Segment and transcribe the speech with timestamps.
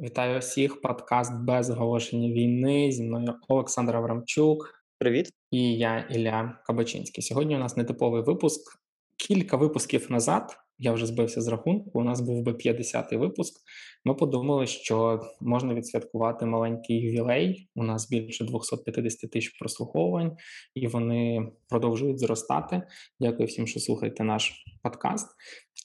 [0.00, 0.80] Вітаю всіх.
[0.80, 2.92] Подкаст без оголошення війни.
[2.92, 4.74] Зі мною Олександр Аврамчук.
[4.98, 5.30] Привіт.
[5.50, 7.24] І я Ілля Кабачинський.
[7.24, 8.60] Сьогодні у нас нетиповий випуск.
[9.16, 12.00] Кілька випусків назад я вже збився з рахунку.
[12.00, 13.60] У нас був би 50-й випуск.
[14.04, 17.68] Ми подумали, що можна відсвяткувати маленький ювілей.
[17.74, 20.36] У нас більше 250 тисяч прослуховувань,
[20.74, 22.82] і вони продовжують зростати.
[23.20, 25.26] Дякую всім, що слухаєте наш подкаст.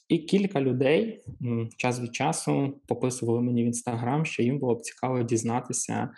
[0.08, 1.24] І кілька людей
[1.76, 6.10] час від часу пописували мені в інстаграм, що їм було б цікаво дізнатися,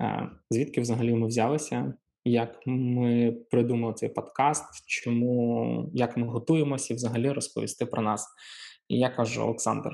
[0.00, 1.94] е, звідки взагалі ми взялися,
[2.24, 8.28] як ми придумали цей подкаст, чому як ми готуємося і взагалі розповісти про нас.
[8.88, 9.90] І я кажу: Олександр,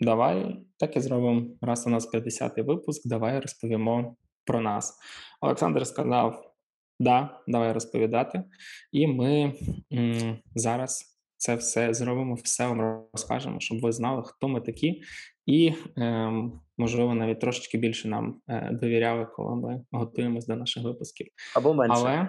[0.00, 1.46] давай так і зробимо.
[1.60, 4.98] Раз у нас 50-й випуск, давай розповімо про нас.
[5.40, 6.54] Олександр сказав:
[7.00, 8.44] Да, давай розповідати.
[8.92, 9.52] І ми
[9.92, 11.11] м, зараз
[11.42, 15.02] це все зробимо, все вам розкажемо, щоб ви знали, хто ми такі,
[15.46, 16.32] і е,
[16.78, 21.26] можливо навіть трошечки більше нам е, довіряли, коли ми готуємось до наших випусків.
[21.56, 21.96] Або менше.
[21.98, 22.28] Але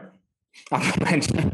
[0.72, 1.52] або менше.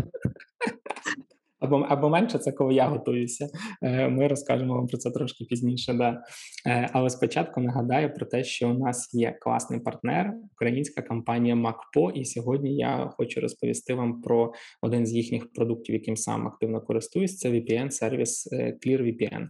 [1.69, 3.49] Або або менше це коли я готуюся.
[3.81, 5.93] Е, ми розкажемо вам про це трошки пізніше.
[5.93, 6.21] Да.
[6.67, 12.11] Е, але спочатку нагадаю про те, що у нас є класний партнер, українська компанія MacPo,
[12.11, 17.37] і сьогодні я хочу розповісти вам про один з їхніх продуктів, яким сам активно користуюсь.
[17.37, 19.47] Це VPN-сервіс е, ClearVPN.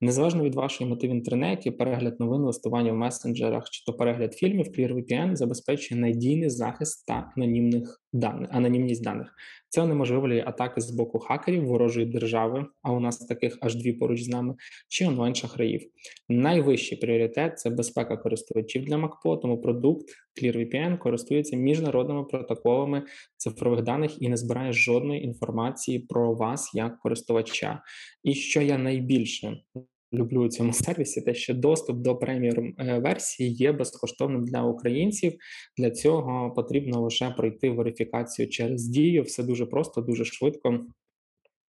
[0.00, 4.66] Незалежно від вашої мети в інтернеті, перегляд новин, листування в месенджерах чи то перегляд фільмів,
[4.66, 9.34] ClearVPN забезпечує надійний захист та анонімних даних, анонімність даних.
[9.68, 14.22] Це унеможливлює атаки з боку хакерів ворожої держави, а у нас таких аж дві поруч
[14.22, 14.54] з нами,
[14.88, 15.90] чи онлайн-шахраїв.
[16.28, 20.08] Найвищий пріоритет це безпека користувачів для МакПо, тому продукт
[20.42, 23.02] ClearVPN користується міжнародними протоколами
[23.36, 27.82] цифрових даних і не збирає жодної інформації про вас як користувача.
[28.22, 29.60] І що я найбільше
[30.12, 35.32] люблю у цьому сервісі, те, що доступ до преміум е, версії є безкоштовним для українців.
[35.78, 39.22] Для цього потрібно лише пройти верифікацію через дію.
[39.22, 40.80] Все дуже просто, дуже швидко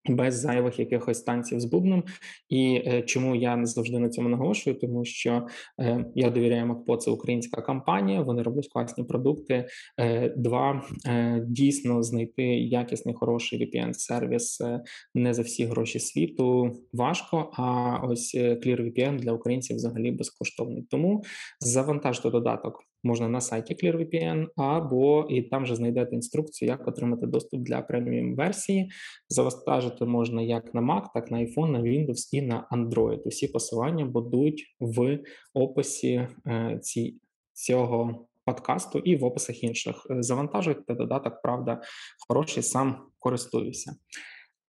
[0.09, 2.03] без зайвих якихось танців з бубном.
[2.49, 4.79] І е, чому я не завжди на цьому наголошую?
[4.79, 5.47] Тому що
[5.79, 9.67] е, я довіряю МакПо, це українська компанія, вони роблять класні продукти.
[9.99, 14.83] Е, Два е, дійсно знайти якісний хороший VPN-сервіс е,
[15.15, 17.51] не за всі гроші світу важко.
[17.53, 20.87] А ось е, ClearVPN для українців взагалі безкоштовний.
[20.89, 21.23] Тому
[21.59, 27.61] завантажте додаток можна на сайті ClearVPN, або і там же знайдете інструкцію, як отримати доступ
[27.61, 28.91] для преміум версії.
[29.29, 33.21] Завантажити можна як на Mac, так на iPhone, на Windows і на Android.
[33.25, 35.19] Усі посилання будуть в
[35.53, 37.15] описі е, ці,
[37.53, 40.07] цього подкасту і в описах інших.
[40.09, 41.81] Е, завантажуйте додаток, правда,
[42.27, 43.95] хороший, сам користуюся.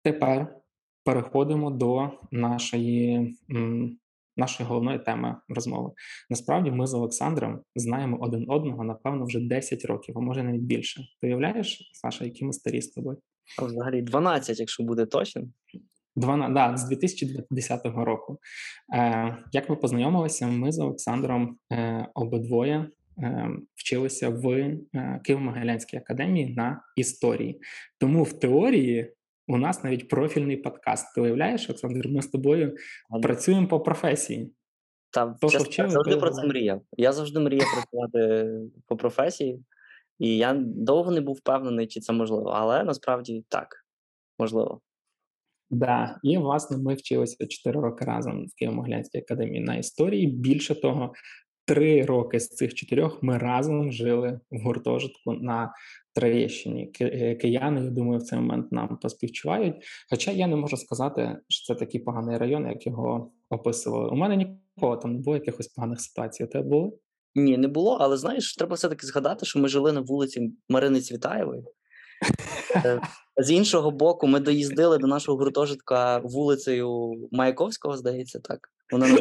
[0.03, 0.55] Тепер
[1.03, 3.35] переходимо до нашої
[4.37, 5.91] нашої головної теми розмови.
[6.29, 11.01] Насправді, ми з Олександром знаємо один одного, напевно, вже 10 років, а може навіть більше.
[11.21, 13.17] Ти уявляєш, Саша, які ми старі з тобою?
[13.59, 15.43] А взагалі 12, якщо буде точно.
[16.15, 18.39] 12, да, з 2010 року.
[18.95, 26.53] Е, Як ми познайомилися, ми з Олександром е, обидвоє е, вчилися в е, Києво-Могилянській академії
[26.53, 27.61] на історії.
[27.99, 29.13] Тому в теорії
[29.47, 31.15] у нас навіть профільний подкаст.
[31.15, 32.07] Ти уявляєш, Олександр?
[32.07, 32.75] Ми з тобою
[33.09, 34.53] а, працюємо по професії.
[35.11, 36.81] Та То, чесно, вчили, завжди про це мріяв.
[36.97, 38.51] Я завжди мріяв працювати
[38.87, 39.63] по професії,
[40.19, 43.85] і я довго не був впевнений, чи це можливо, але насправді так,
[44.39, 44.81] можливо.
[45.69, 50.27] Да, і власне ми вчилися 4 роки разом в Києво-Могилянській академії на історії.
[50.27, 51.13] Більше того,
[51.65, 55.73] три роки з цих чотирьох ми разом жили в гуртожитку на
[56.13, 56.91] Троєщині.
[57.01, 59.75] Е, кияни, я думаю, в цей момент нам поспівчувають.
[60.09, 64.09] Хоча я не можу сказати, що це такий поганий район, як його описували.
[64.09, 66.43] У мене ніколи там не було якихось поганих ситуацій.
[66.43, 66.91] У тебе були?
[67.35, 71.63] Ні, не було, але знаєш, треба все-таки згадати, що ми жили на вулиці Марини Цвітаєвої.
[72.75, 73.01] Е,
[73.37, 78.69] з іншого боку, ми доїздили до нашого гуртожитка вулицею Маяковського, здається, так.
[78.91, 79.17] Вона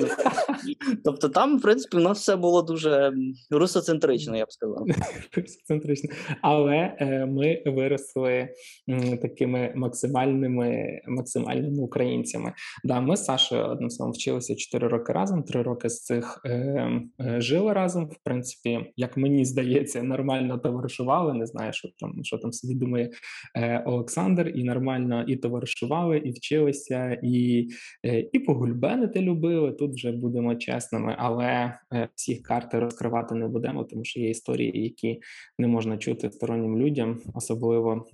[1.04, 3.12] Тобто, там, в принципі, у нас все було дуже
[3.50, 4.86] русоцентрично, я б сказав.
[5.36, 6.10] Русоцентрично.
[6.42, 8.48] Але е, ми виросли
[8.88, 12.52] м, такими максимальними максимальними українцями.
[12.84, 16.50] Да, Ми з Сашою одним словом вчилися 4 роки разом, 3 роки з цих е,
[16.50, 18.06] е, жили разом.
[18.06, 21.34] В принципі, як мені здається, нормально товаришували.
[21.34, 23.10] Не знаю, що там що там собі думає
[23.56, 27.68] е, Олександр, і нормально і товаришували, і вчилися, і,
[28.06, 29.72] е, і погульбенити любили робили.
[29.72, 34.82] Тут вже будемо чесними, але е, всіх карти розкривати не будемо, тому що є історії,
[34.82, 35.20] які
[35.58, 38.06] не можна чути стороннім людям, особливо.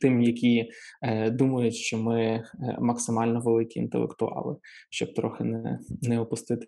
[0.00, 0.70] Тим, які
[1.02, 2.44] е, думають, що ми е,
[2.80, 4.56] максимально великі інтелектуали,
[4.90, 6.66] щоб трохи не не опустити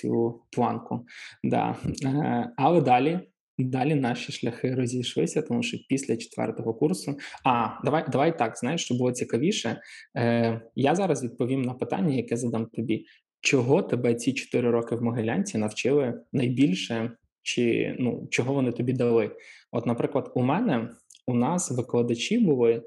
[0.00, 1.06] цю планку.
[1.44, 1.76] Да.
[2.04, 3.20] Е, але далі.
[3.58, 7.18] Далі наші шляхи розійшлися, тому що після четвертого курсу.
[7.44, 8.58] А давай давай так.
[8.58, 9.80] Знаєш, що було цікавіше.
[10.16, 13.06] Е, Я зараз відповім на питання, яке задам тобі.
[13.40, 17.12] Чого тебе ці чотири роки в Могилянці навчили найбільше,
[17.42, 19.30] чи ну чого вони тобі дали?
[19.72, 20.90] От, наприклад, у мене
[21.26, 22.82] у нас викладачі були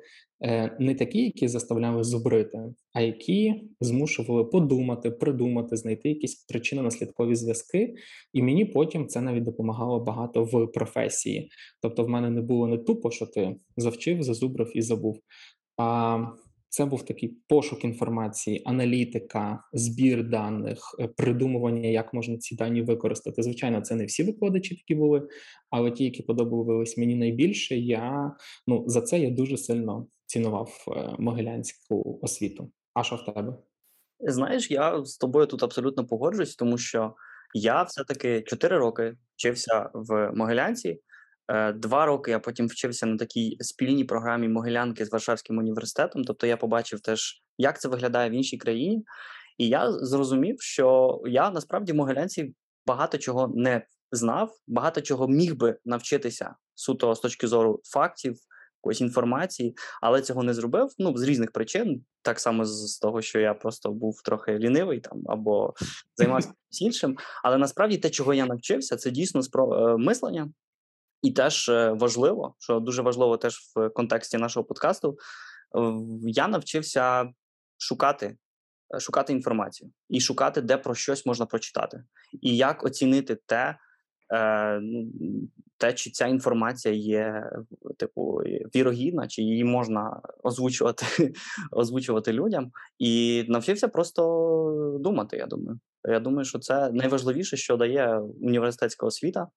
[0.79, 2.59] не такі, які заставляли зубрити,
[2.93, 7.93] а які змушували подумати, придумати, знайти якісь причинно-наслідкові зв'язки,
[8.33, 11.49] і мені потім це навіть допомагало багато в професії.
[11.81, 15.19] Тобто, в мене не було не тупо, що ти завчив, зазубрив і забув.
[15.77, 16.19] А
[16.69, 23.43] це був такий пошук інформації, аналітика, збір даних, е, придумування, як можна ці дані використати.
[23.43, 25.27] Звичайно, це не всі викладачі такі були,
[25.69, 28.31] але ті, які подобались мені найбільше, я
[28.67, 32.71] ну за це я дуже сильно цінував е, могилянську освіту.
[32.93, 33.55] А що в тебе?
[34.19, 37.13] Знаєш, я з тобою тут абсолютно погоджуюсь, тому що
[37.53, 40.99] я все-таки 4 роки вчився в Могилянці.
[41.47, 46.23] Е, два роки я потім вчився на такій спільній програмі Могилянки з Варшавським університетом.
[46.23, 49.03] Тобто я побачив теж, як це виглядає в іншій країні,
[49.57, 52.55] і я зрозумів, що я насправді в Могилянці
[52.85, 58.35] багато чого не знав, багато чого міг би навчитися суто з точки зору фактів,
[58.81, 60.89] якоїсь інформації, але цього не зробив.
[60.99, 65.21] Ну з різних причин, так само з того, що я просто був трохи лінивий там
[65.25, 65.73] або
[66.15, 67.17] займався іншим.
[67.43, 70.51] Але насправді те, чого я навчився, це дійсно спро е, мислення.
[71.21, 75.17] І теж е, важливо, що дуже важливо теж в контексті нашого подкасту.
[76.21, 77.29] Я навчився
[77.77, 78.37] шукати
[78.95, 82.03] е, шукати інформацію і шукати, де про щось можна прочитати,
[82.41, 83.77] і як оцінити те,
[84.81, 85.07] ну,
[85.77, 87.51] те, чи ця інформація є
[87.97, 88.41] типу
[88.75, 91.33] вірогідна, чи її можна озвучувати
[91.71, 92.71] озвучувати людям.
[92.99, 95.37] І навчився просто думати.
[95.37, 95.79] Я думаю.
[96.07, 99.47] Я думаю, що це найважливіше, що дає університетська освіта.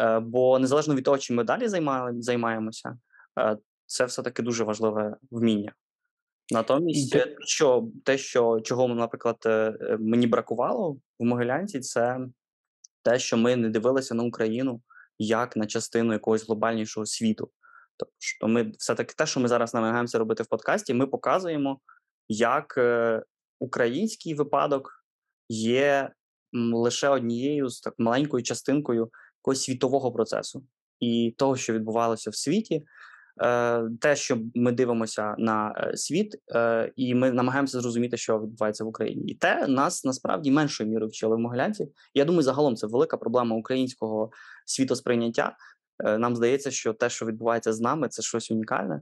[0.00, 1.68] Е, бо незалежно від того, чим ми далі
[2.20, 2.98] займаємося,
[3.40, 3.56] е,
[3.86, 5.72] це все таки дуже важливе вміння.
[6.50, 9.36] Натомість, е, що те, що чого наприклад,
[10.00, 12.18] мені бракувало в Могилянці, це
[13.02, 14.82] те, що ми не дивилися на Україну
[15.18, 17.50] як на частину якогось глобальнішого світу.
[17.96, 21.80] Тобто, ми все таки те, що ми зараз намагаємося робити в подкасті, ми показуємо,
[22.28, 22.78] як
[23.58, 25.04] український випадок
[25.48, 26.10] є
[26.52, 29.10] лише однією з так маленькою частинкою
[29.40, 30.64] якогось світового процесу
[31.00, 32.84] і того, що відбувалося в світі.
[33.40, 38.84] Е, те, що ми дивимося на е, світ, е, і ми намагаємося зрозуміти, що відбувається
[38.84, 41.88] в Україні, і те нас насправді меншою мірою вчили в Могилянці.
[42.14, 44.30] Я думаю, загалом це велика проблема українського
[44.66, 45.56] світосприйняття.
[46.18, 49.00] Нам здається, що те, що відбувається з нами, це щось унікальне.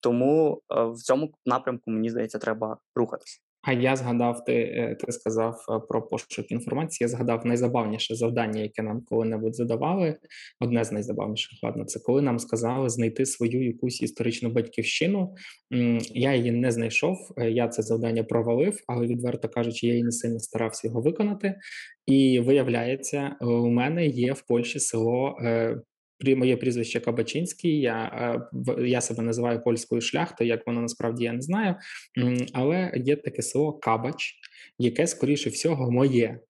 [0.00, 3.40] Тому в цьому напрямку мені здається, треба рухатися.
[3.66, 7.04] А я згадав, ти е, ти сказав е, про пошук інформації.
[7.04, 10.16] Я згадав найзабавніше завдання, яке нам коли-небудь задавали.
[10.60, 15.34] Одне з найзабавніших, ладно, це коли нам сказали знайти свою якусь історичну батьківщину.
[16.14, 17.16] Я її не знайшов.
[17.38, 21.54] Е, я це завдання провалив, але відверто кажучи, я її не сильно старався його виконати.
[22.06, 25.36] І виявляється, у мене є в Польщі село
[26.36, 27.80] Моє прізвище Кабачинський.
[27.80, 28.04] Я
[28.68, 31.74] е, я себе називаю польською шляхтою, як воно насправді я не знаю.
[32.52, 34.34] Але є таке село Кабач,
[34.78, 36.40] яке, скоріше всього, моє.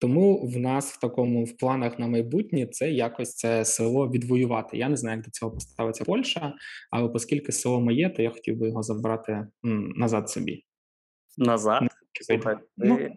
[0.00, 4.78] Тому в нас в такому в планах на майбутнє це якось це село відвоювати.
[4.78, 6.54] Я не знаю, як до цього поставиться Польща,
[6.90, 9.46] але оскільки село моє, то я хотів би його забрати
[9.96, 10.64] назад собі.
[11.38, 11.82] Назад?
[12.26, 13.08] Слухай, ну.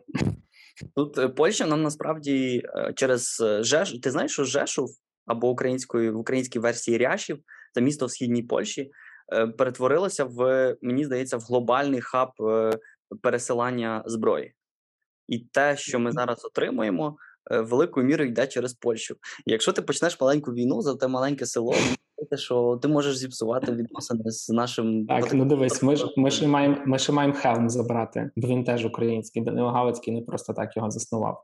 [0.96, 4.00] Тут е, Польща нам насправді е, через Жеш.
[4.00, 4.90] Ти знаєш, що Жешув
[5.26, 7.40] або українською в українській версії Ряшів,
[7.74, 8.92] це місто в східній Польщі,
[9.34, 12.78] е, перетворилося в мені здається в глобальний хаб е,
[13.22, 14.54] пересилання зброї.
[15.28, 17.16] І те, що ми зараз отримуємо,
[17.52, 19.16] е, великою мірою йде через Польщу.
[19.46, 21.76] І якщо ти почнеш маленьку війну за те маленьке село,
[22.36, 25.34] що ти можеш зіпсувати відносини з нашим так.
[25.34, 28.86] Ну дивись, ми ж ми ж маємо ми ще маємо Хелм забрати, бо він теж
[28.86, 29.44] український.
[29.44, 31.44] Данило Галицький не просто так його заснував.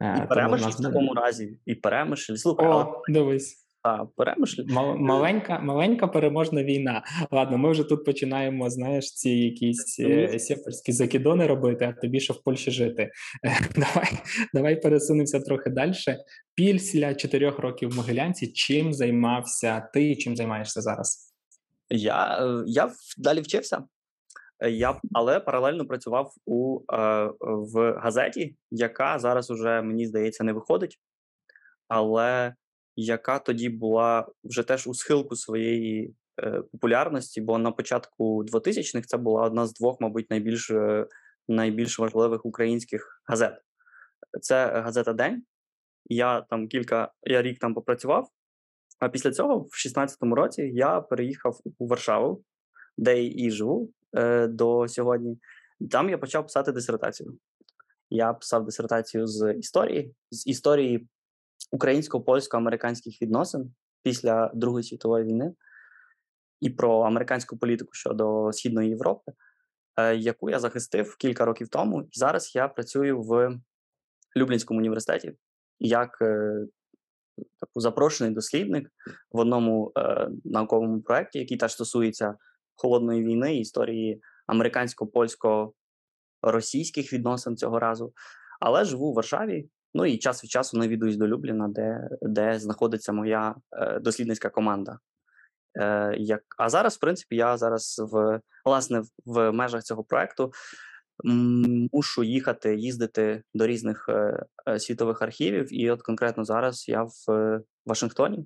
[0.00, 2.34] Е, і Перемишль в такому разі, і Перемишль.
[2.34, 2.86] Слухай, О, але...
[3.08, 3.66] дивись.
[3.82, 4.62] А, Перемишль.
[4.96, 7.04] Маленька маленька переможна війна.
[7.30, 12.32] Ладно, ми вже тут починаємо, знаєш, ці якісь е, сєперські закидони робити, а тобі що
[12.32, 13.10] в Польщі жити.
[13.76, 14.08] Давай
[14.54, 15.92] давай пересунемося трохи далі.
[16.54, 18.52] Після чотирьох років в Могилянці.
[18.52, 20.16] Чим займався ти?
[20.16, 21.34] Чим займаєшся зараз?
[21.90, 23.82] Я е, я далі вчився.
[24.60, 30.52] Е, я але паралельно працював у е, в газеті, яка зараз уже мені здається не
[30.52, 31.00] виходить,
[31.88, 32.54] але
[32.96, 39.16] яка тоді була вже теж у схилку своєї е, популярності, бо на початку 2000-х це
[39.16, 40.72] була одна з двох, мабуть, найбільш
[41.48, 43.62] найбільш важливих українських газет.
[44.40, 45.42] це газета День.
[46.04, 48.28] Я там кілька я рік там попрацював.
[48.98, 52.44] А після цього, в 16-му році, я переїхав у Варшаву,
[52.96, 55.38] де і живу е, до сьогодні.
[55.90, 57.38] Там я почав писати дисертацію.
[58.10, 61.08] Я писав дисертацію з історії, з історії
[61.72, 65.54] українсько-польсько-американських відносин після Другої світової війни
[66.60, 69.32] і про американську політику щодо Східної Європи,
[69.96, 72.08] е, яку я захистив кілька років тому.
[72.12, 73.58] Зараз я працюю в
[74.36, 75.34] Люблінському університеті
[75.80, 76.64] як е,
[77.74, 78.88] запрошений дослідник
[79.32, 82.34] в одному е, науковому проєкті, який теж стосується
[82.80, 88.12] холодної війни, історії американсько-польсько-російських відносин цього разу.
[88.60, 89.68] Але живу в Варшаві.
[89.94, 94.98] Ну і час від часу навідуюсь до Любліна, де де знаходиться моя е, дослідницька команда.
[95.80, 100.52] Е, як, А зараз, в принципі, я зараз в власне в межах цього проекту
[101.92, 105.80] мушу їхати, їздити до різних е, е, світових архівів.
[105.80, 108.44] І от конкретно зараз я в е, Вашингтоні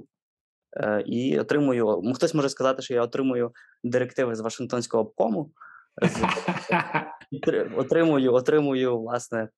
[1.07, 2.03] і отримую.
[2.15, 3.53] Хтось може сказати, що я отримую
[3.85, 5.51] директиви з Вашингтонського обкому.
[7.77, 9.49] Отримую, отримую власне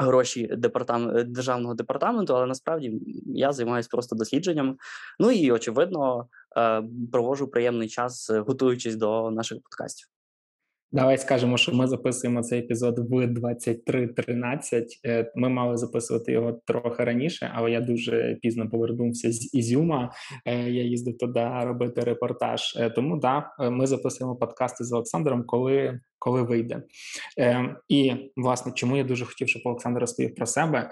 [0.00, 1.32] гроші департам...
[1.32, 4.76] державного департаменту, але насправді я займаюся просто дослідженням.
[5.18, 10.08] Ну і очевидно е, провожу приємний час, готуючись до наших подкастів.
[10.94, 14.84] Давай скажемо, що ми записуємо цей епізод в 23.13.
[15.06, 20.12] Е, ми мали записувати його трохи раніше, але я дуже пізно повернувся з Ізюма.
[20.46, 22.76] Е, я їздив туди робити репортаж.
[22.76, 26.82] Е, тому да, ми записуємо подкасти з Олександром, коли коли вийде.
[27.88, 30.90] І власне, чому я дуже хотів, щоб Олександр розповів про себе.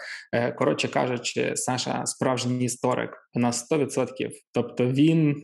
[0.59, 4.30] Коротше кажучи, Саша справжній історик на 100%.
[4.54, 5.42] Тобто, він,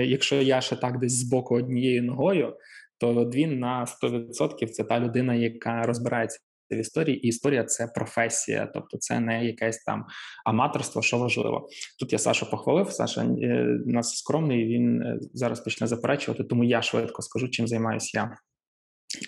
[0.00, 2.54] якщо я ще так десь з боку однією ногою
[3.02, 6.38] то він на 100% це та людина, яка розбирається
[6.70, 10.06] в історії, і історія це професія, тобто це не якесь там
[10.44, 11.68] аматорство, що важливо.
[11.98, 12.90] Тут я Сашу похвалив.
[12.90, 14.66] Саша е, нас скромний.
[14.66, 18.36] Він е, зараз почне заперечувати, тому я швидко скажу, чим займаюся я.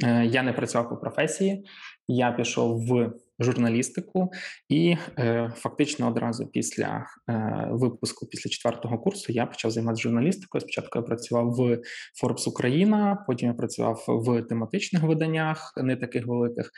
[0.09, 1.65] Е, я не працював по професії,
[2.09, 4.31] я пішов в журналістику,
[4.69, 10.61] і е, фактично одразу після е, випуску, після четвертого курсу, я почав займатися журналістикою.
[10.61, 11.79] Спочатку я працював в
[12.23, 16.71] Forbes Україна, потім я працював в тематичних виданнях, не таких великих.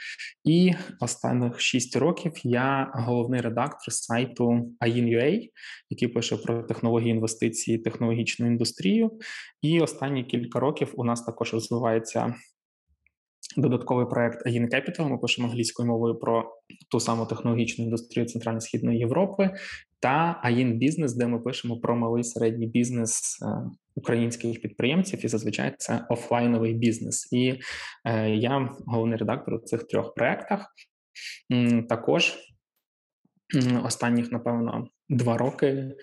[0.45, 5.49] І останніх шість років я головний редактор сайту AIN.UA,
[5.91, 9.11] який пише про технології інвестиції, технологічну індустрію.
[9.63, 12.35] І останні кілька років у нас також розвивається
[13.57, 15.09] додатковий проект Agin Capital.
[15.09, 16.53] Ми пишемо англійською мовою про
[16.91, 19.51] ту саму технологічну індустрію Центрально-Східної Європи
[20.01, 23.47] та Agin Business, де ми пишемо про малий середній бізнес е,
[23.95, 27.33] українських підприємців, і зазвичай це офлайновий бізнес.
[27.33, 27.61] І
[28.05, 30.67] е, я головний редактор у цих трьох проектах.
[31.89, 32.35] Також
[33.85, 35.95] останніх, напевно, два роки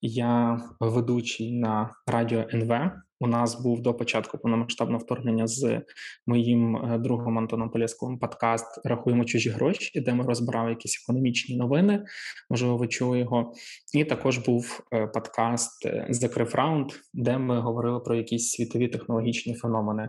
[0.00, 2.92] я ведучий на радіо НВ.
[3.22, 5.80] У нас був до початку повномасштабного вторгнення з
[6.26, 12.04] моїм е, другом Антоном Полєсковим подкаст Рахуємо чужі гроші, де ми розбирали якісь економічні новини.
[12.50, 13.52] Можливо, ви чули його.
[13.94, 19.54] І також був е, подкаст е, Закрив раунд, де ми говорили про якісь світові технологічні
[19.54, 20.08] феномени.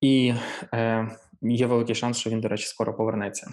[0.00, 0.34] І
[0.74, 1.08] е,
[1.42, 3.50] є великий шанс, що він, до речі, скоро повернеться.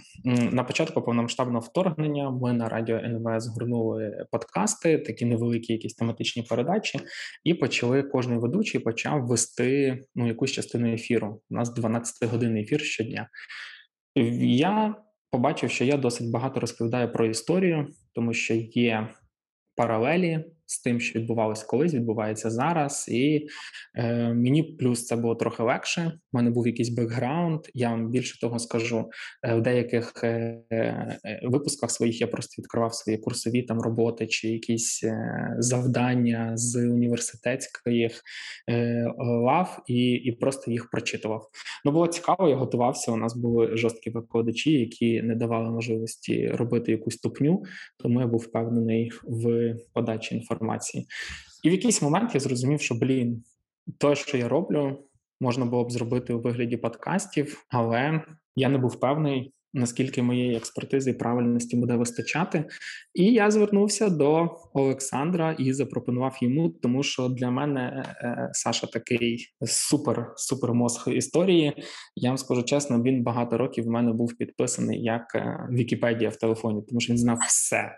[0.52, 7.00] На початку повномасштабного вторгнення ми на радіо НВ згорнули подкасти, такі невеликі, якісь тематичні передачі,
[7.44, 11.42] і почали кожний ведучий почав вести ну якусь частину ефіру.
[11.50, 13.30] У нас 12 годинний ефір щодня.
[14.46, 14.96] Я
[15.32, 19.08] побачив, що я досить багато розповідаю про історію, тому що є
[19.76, 23.48] паралелі з тим, що відбувалося колись, відбувається зараз, і
[23.96, 26.12] е, мені плюс це було трохи легше.
[26.34, 27.60] У мене був якийсь бекграунд.
[27.74, 29.10] Я вам більше того скажу
[29.44, 34.48] е, в деяких е, е, випусках своїх я просто відкривав свої курсові там роботи чи
[34.48, 37.82] якісь е, завдання з університетських
[38.70, 41.50] е, лав і і просто їх прочитував.
[41.86, 43.12] Ну було цікаво, я готувався.
[43.12, 47.64] У нас були жорсткі викладачі, які не давали можливості робити якусь тупню,
[48.04, 51.08] тому я був впевнений в подачі інформації інформації.
[51.64, 53.44] І в якийсь момент я зрозумів, що блін,
[53.98, 55.08] те, що я роблю,
[55.42, 58.22] можна було б зробити у вигляді подкастів, але
[58.56, 62.66] я не був певний, наскільки моєї експертизи і правильності буде вистачати.
[63.14, 69.48] І я звернувся до Олександра і запропонував йому, тому що для мене е, Саша такий
[69.66, 71.74] супер супер мозг історії.
[72.16, 76.36] Я вам скажу чесно, він багато років в мене був підписаний як е, Вікіпедія в
[76.36, 77.92] телефоні, тому що він знав все.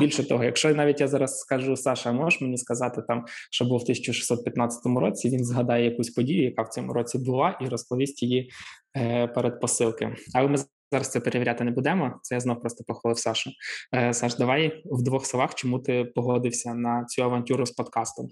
[0.00, 3.82] Більше того, якщо навіть я зараз скажу Саша, можеш мені сказати там, що був в
[3.82, 8.50] 1615 році, він згадає якусь подію, яка в цьому році була, і розповість її
[8.96, 10.16] е, перед посилки.
[10.34, 10.58] Але ми
[10.92, 12.20] зараз це перевіряти не будемо.
[12.22, 13.50] Це я знов просто похвалив Сашу.
[13.94, 18.28] Е, Саш, давай в двох словах, чому ти погодився на цю авантюру з подкастом?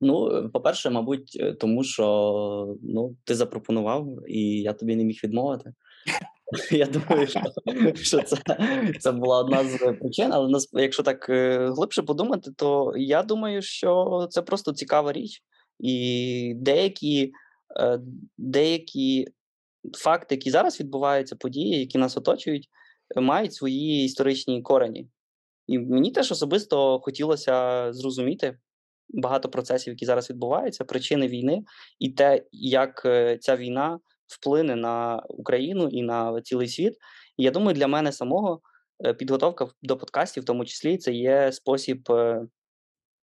[0.00, 5.72] Ну, по-перше, мабуть, е, тому що ну, ти запропонував, і я тобі не міг відмовити.
[6.70, 7.40] Я думаю, що
[7.94, 8.36] що це
[9.00, 14.26] це була одна з причин, але якщо так е, глибше подумати, то я думаю, що
[14.30, 15.42] це просто цікава річ,
[15.80, 17.32] і деякі
[17.80, 18.00] е,
[18.38, 19.26] деякі
[19.92, 22.68] факти, які зараз відбуваються, події, які нас оточують,
[23.16, 25.08] мають свої історичні корені.
[25.66, 28.58] І мені теж особисто хотілося зрозуміти
[29.08, 31.64] багато процесів, які зараз відбуваються, причини війни,
[31.98, 36.94] і те, як е, ця війна вплине на Україну і на цілий світ.
[37.36, 38.60] І я думаю, для мене самого
[39.06, 42.46] е, підготовка до подкастів, в тому числі, це є спосіб е,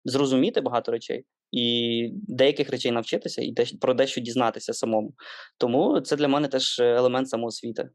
[0.05, 5.13] зрозуміти багато речей і деяких речей навчитися, і про дещо дізнатися самому.
[5.57, 7.89] Тому це для мене теж елемент самоосвіти,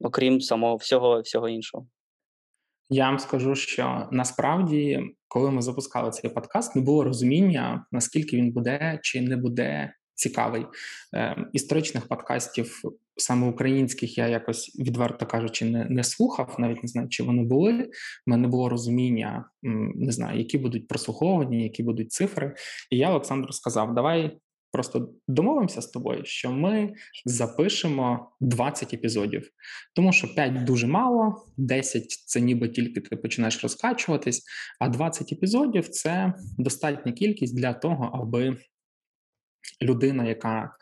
[0.00, 1.86] окрім самого всього, всього іншого.
[2.90, 8.52] Я вам скажу, що насправді, коли ми запускали цей подкаст, не було розуміння, наскільки він
[8.52, 10.66] буде чи не буде цікавий.
[11.14, 12.82] Е, Історичних подкастів,
[13.16, 17.82] саме українських, я якось відверто кажучи, не не слухав, навіть не знаю, чи вони були.
[18.26, 19.44] У мене було розуміння,
[19.94, 22.54] не знаю, які будуть прослуховані, які будуть цифри.
[22.90, 24.38] І я Олександру сказав: давай
[24.72, 29.50] Просто домовимося з тобою, що ми запишемо 20 епізодів,
[29.94, 34.42] тому що 5 дуже мало, 10 це ніби тільки ти починаєш розкачуватись,
[34.80, 38.56] а 20 епізодів це достатня кількість для того, аби
[39.82, 40.76] людина, яка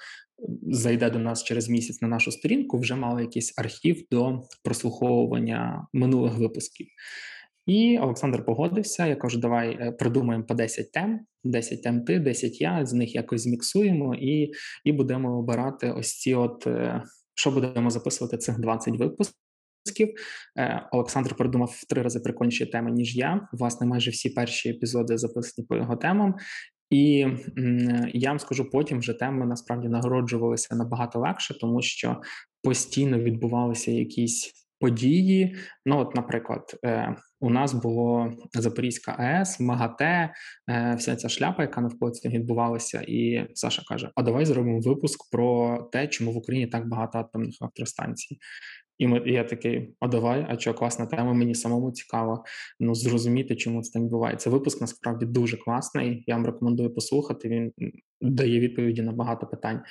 [0.62, 6.38] зайде до нас через місяць на нашу сторінку, вже мала якийсь архів до прослуховування минулих
[6.38, 6.86] випусків.
[7.66, 9.06] І Олександр погодився.
[9.06, 13.14] Я кажу, давай е, придумаємо по 10 тем, 10 тем ти, 10 я, з них
[13.14, 14.52] якось зміксуємо і
[14.84, 17.02] і будемо обирати ось ці, от е,
[17.34, 20.14] що будемо записувати цих 20 випусків.
[20.58, 23.48] Е, Олександр придумав в три рази прикольніші теми, ніж я.
[23.52, 26.34] Власне, майже всі перші епізоди записані по його темам.
[26.90, 27.26] І
[28.14, 32.16] я вам скажу, потім вже теми насправді нагороджувалися набагато легше, тому що
[32.62, 35.56] постійно відбувалися якісь події.
[35.86, 40.32] Ну, от, наприклад, е, у нас було Запорізька АЕС, МАГАТЕ,
[40.70, 45.30] е, вся ця шляпа, яка навколо цього відбувалася, і Саша каже: А давай зробимо випуск
[45.30, 48.38] про те, чому в Україні так багато атомних електростанцій.
[49.00, 52.44] І ми я такий: а давай, а що класна тема, мені самому цікаво
[52.80, 54.50] ну зрозуміти, чому це там відбувається.
[54.50, 56.24] Випуск насправді дуже класний.
[56.26, 57.48] Я вам рекомендую послухати.
[57.48, 57.72] Він
[58.20, 59.82] дає відповіді на багато питань.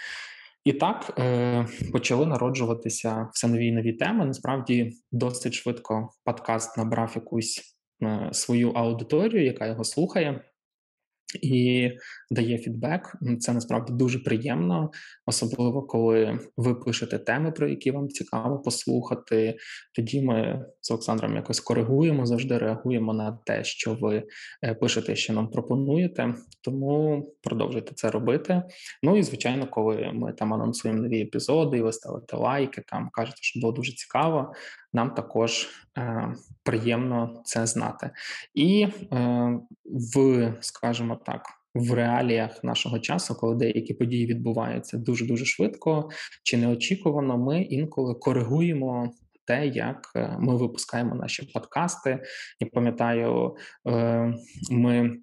[0.65, 4.25] І так е, почали народжуватися все нові і нові теми.
[4.25, 7.61] Насправді досить швидко подкаст набрав якусь
[8.03, 10.43] е, свою аудиторію, яка його слухає
[11.41, 11.91] і
[12.31, 13.15] дає фідбек.
[13.39, 14.91] Це насправді дуже приємно,
[15.25, 19.57] особливо коли ви пишете теми, про які вам цікаво послухати.
[19.95, 24.23] Тоді ми з Олександром якось коригуємо, завжди реагуємо на те, що ви
[24.63, 26.35] е, пишете, що нам пропонуєте.
[26.61, 28.63] Тому продовжуйте це робити.
[29.03, 33.37] Ну і звичайно, коли ми там анонсуємо нові епізоди, і ви ставите лайки, там кажете,
[33.41, 34.53] що було дуже цікаво
[34.93, 38.11] нам також е, приємно це знати.
[38.53, 41.41] І е, в, скажімо так,
[41.75, 46.09] в реаліях нашого часу, коли деякі події відбуваються дуже дуже швидко
[46.43, 49.13] чи неочікувано, ми інколи коригуємо.
[49.49, 52.23] Те, як е, ми випускаємо наші подкасти,
[52.59, 53.55] я пам'ятаю,
[53.87, 54.33] е,
[54.71, 55.17] ми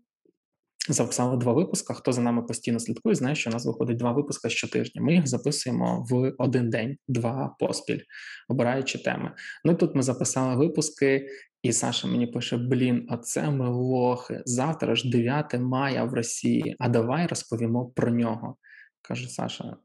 [0.89, 1.95] записали два випуски.
[1.95, 5.03] Хто за нами постійно слідкує, знає, що у нас виходить два випуски щотижня.
[5.03, 8.01] Ми їх записуємо в один день, два поспіль,
[8.49, 9.33] обираючи теми.
[9.65, 11.29] Ну тут ми записали випуски,
[11.63, 14.43] і Саша мені пише: Блін, оце ми лохи.
[14.45, 16.77] Завтра ж 9 мая в Росії.
[16.79, 18.57] А давай розповімо про нього.
[19.03, 19.77] Каже Саша: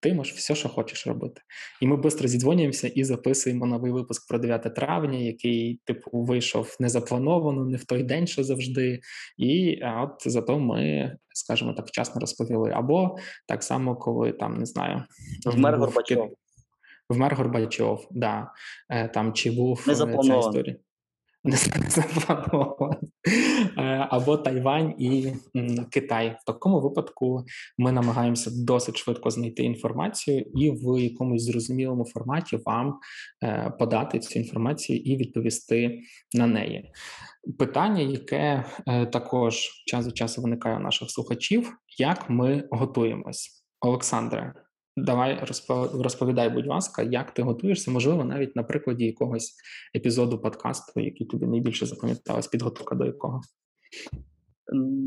[0.00, 1.40] ти можеш все, що хочеш робити.
[1.80, 6.88] І ми швидко зідзвонюємося і записуємо новий випуск про 9 травня, який, типу, вийшов не
[6.88, 9.00] заплановано, не в той день, що завжди.
[9.36, 12.70] І от зато ми, скажімо так, вчасно розповіли.
[12.70, 13.16] Або
[13.48, 15.04] так само, коли там не знаю,
[15.46, 16.30] вмер Горбачов.
[17.08, 18.50] Вмер Горбачов, да.
[18.90, 20.76] Е, там чи був е, ця історія
[21.44, 21.56] не
[21.88, 23.00] заплановано.
[23.78, 25.32] Е, або Тайвань і
[25.90, 26.36] Китай.
[26.42, 27.44] В такому випадку
[27.78, 32.98] ми намагаємося досить швидко знайти інформацію і в якомусь зрозумілому форматі вам
[33.44, 36.00] е, подати цю інформацію і відповісти
[36.34, 36.92] на неї.
[37.58, 44.54] Питання, яке е, також час від часу виникає у наших слухачів: як ми готуємось, Олександре?
[45.04, 45.44] Давай
[45.92, 49.54] розповідай, будь ласка, як ти готуєшся, можливо, навіть на прикладі якогось
[49.96, 53.40] епізоду подкасту, який тобі найбільше запам'яталась, підготовка до якого.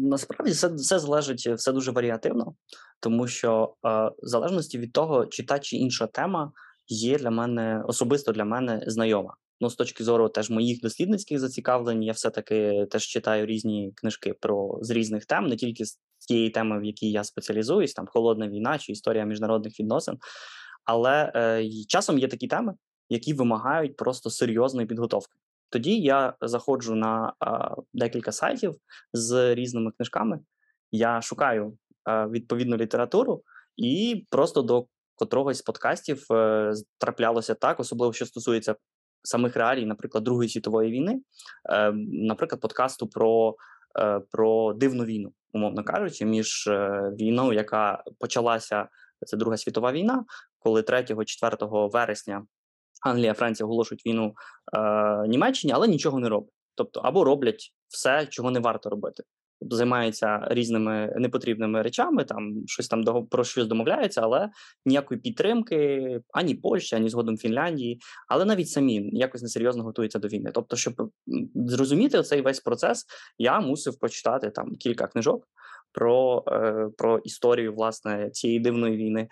[0.02, 2.56] Насправді все все залежить все дуже варіативно,
[3.00, 6.52] тому що е, в залежності від того, чи та чи інша тема
[6.88, 9.36] є для мене особисто для мене знайома.
[9.62, 14.80] Ну, з точки зору теж моїх дослідницьких зацікавлень, я все-таки теж читаю різні книжки про
[14.82, 18.78] з різних тем, не тільки з тієї теми, в якій я спеціалізуюсь, там холодна війна
[18.78, 20.18] чи історія міжнародних відносин.
[20.86, 22.74] Але е, часом є такі теми,
[23.10, 25.38] які вимагають просто серйозної підготовки.
[25.70, 28.76] Тоді я заходжу на е, декілька сайтів
[29.14, 30.40] з різними книжками,
[30.92, 31.78] я шукаю
[32.10, 33.44] е, відповідну літературу,
[33.78, 38.76] і просто до котрогось з подкастів е, траплялося так, особливо що стосується
[39.24, 41.22] самих реалій, наприклад, Другої світової війни,
[41.70, 43.56] е, наприклад, подкасту про
[44.00, 48.88] е, про дивну війну, умовно кажучи, між е, війною, яка почалася,
[49.26, 50.26] це Друга світова війна,
[50.60, 52.46] коли 3-4 вересня
[53.02, 54.34] Англія, Франція оголошують війну
[54.74, 56.54] е, Німеччині, але нічого не роблять.
[56.76, 59.24] Тобто або роблять все, чого не варто робити
[59.62, 64.50] займається різними непотрібними речами, там щось там про щось домовляється, але
[64.86, 70.52] ніякої підтримки ані Польщі, ані згодом Фінляндії, але навіть самі якось несерйозно готуються до війни.
[70.54, 71.12] Тобто, щоб
[71.56, 73.06] зрозуміти цей весь процес,
[73.38, 75.48] я мусив почитати там кілька книжок
[75.92, 79.28] про, е, про історію власне цієї дивної війни.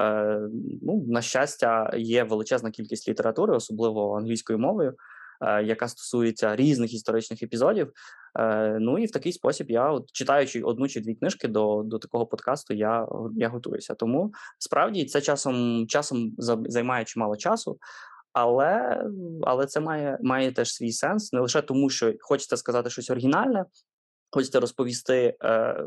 [0.00, 0.40] Е,
[0.82, 4.94] ну, на щастя, є величезна кількість літератури, особливо англійською мовою,
[5.42, 7.92] яка стосується різних історичних епізодів.
[8.38, 11.98] Е, ну і в такий спосіб я, от читаючи одну чи дві книжки до до
[11.98, 13.94] такого подкасту, я я готуюся.
[13.94, 17.78] Тому справді це часом часом займає чимало часу,
[18.32, 19.02] але
[19.42, 23.64] але це має має теж свій сенс, не лише тому, що хочеться сказати щось оригінальне,
[24.30, 25.36] хочеться розповісти.
[25.44, 25.84] Е,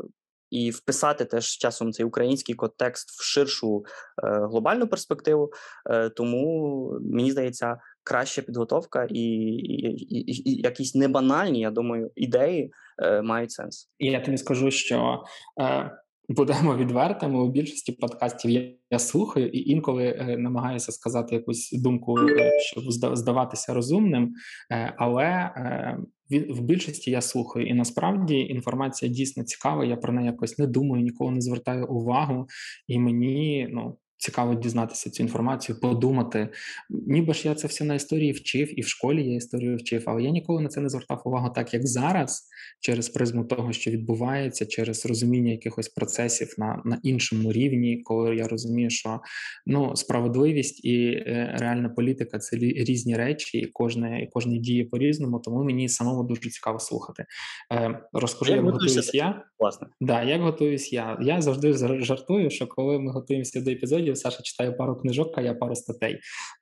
[0.50, 3.84] і вписати теж часом цей український контекст в ширшу
[4.24, 5.52] е, глобальну перспективу.
[5.90, 12.72] Е, Тому мені здається, краща підготовка і, і, і, і якісь небанальні, я думаю, ідеї
[13.02, 13.90] е, мають сенс.
[13.98, 15.22] І я тобі скажу, що
[15.60, 15.90] е,
[16.28, 18.50] будемо відвертими у більшості подкастів.
[18.50, 22.84] Я, я слухаю і інколи е, намагаюся сказати якусь думку, е, щоб
[23.16, 24.34] здаватися розумним,
[24.72, 25.98] е, але е,
[26.30, 29.84] в більшості я слухаю, і насправді інформація дійсно цікава.
[29.84, 32.46] Я про неї якось не думаю, ніколи не звертаю увагу,
[32.86, 36.48] і мені ну Цікаво дізнатися цю інформацію, подумати.
[36.90, 40.22] Ніби ж я це все на історії вчив, і в школі я історію вчив, але
[40.22, 42.48] я ніколи на це не звертав увагу так, як зараз,
[42.80, 48.48] через призму того, що відбувається, через розуміння якихось процесів на на іншому рівні, коли я
[48.48, 49.20] розумію, що
[49.66, 54.98] ну справедливість і е, реальна політика це різні речі, і кожне і кожне діє по
[54.98, 55.38] різному.
[55.38, 57.24] Тому мені самому дуже цікаво слухати.
[57.72, 59.44] Е, Розкажу, як готуюсь я.
[59.58, 61.18] Власне, да, як готуюсь я.
[61.22, 61.72] Я завжди
[62.04, 64.05] жартую, що коли ми готуємося до епізодів.
[64.14, 66.20] Саша читає пару книжок, а я пару статей.